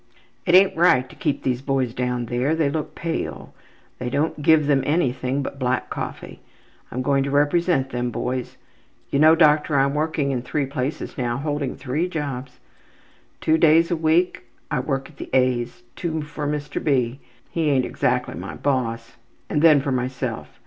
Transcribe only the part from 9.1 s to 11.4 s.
You know, doctor, I'm working in three places now